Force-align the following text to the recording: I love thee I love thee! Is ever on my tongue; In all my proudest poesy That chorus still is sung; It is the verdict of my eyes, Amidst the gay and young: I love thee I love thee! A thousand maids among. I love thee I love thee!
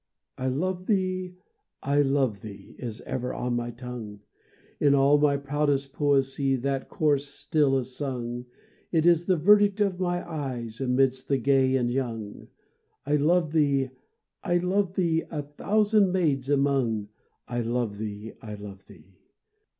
I 0.35 0.47
love 0.47 0.87
thee 0.87 1.35
I 1.83 2.01
love 2.01 2.41
thee! 2.41 2.73
Is 2.79 3.01
ever 3.01 3.35
on 3.35 3.55
my 3.55 3.69
tongue; 3.69 4.21
In 4.79 4.95
all 4.95 5.19
my 5.19 5.37
proudest 5.37 5.93
poesy 5.93 6.55
That 6.55 6.89
chorus 6.89 7.27
still 7.27 7.77
is 7.77 7.95
sung; 7.95 8.47
It 8.91 9.05
is 9.05 9.27
the 9.27 9.37
verdict 9.37 9.79
of 9.79 9.99
my 9.99 10.27
eyes, 10.27 10.81
Amidst 10.81 11.27
the 11.27 11.37
gay 11.37 11.75
and 11.75 11.91
young: 11.91 12.47
I 13.05 13.15
love 13.17 13.51
thee 13.53 13.91
I 14.43 14.57
love 14.57 14.95
thee! 14.95 15.23
A 15.29 15.43
thousand 15.43 16.11
maids 16.11 16.49
among. 16.49 17.09
I 17.47 17.61
love 17.61 17.99
thee 17.99 18.33
I 18.41 18.55
love 18.55 18.87
thee! 18.87 19.19